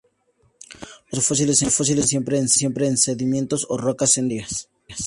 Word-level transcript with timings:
Los 1.11 1.21
depósitos 1.23 1.59
de 1.59 1.69
fósiles 1.69 2.09
se 2.09 2.15
encuentran 2.17 2.49
siempre 2.49 2.87
en 2.87 2.97
sedimentos 2.97 3.67
o 3.69 3.77
rocas 3.77 4.11
sedimentarias. 4.13 4.67